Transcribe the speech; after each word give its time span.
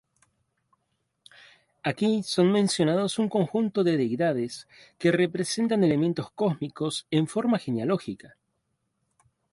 Aquí 1.83 2.23
son 2.23 2.51
mencionados 2.51 3.19
un 3.19 3.29
conjunto 3.29 3.83
de 3.83 3.97
deidades 3.97 4.67
que 4.97 5.11
representan 5.11 5.83
elementos 5.83 6.31
cósmicos, 6.31 7.05
en 7.11 7.27
forma 7.27 7.59
genealógica. 7.59 8.35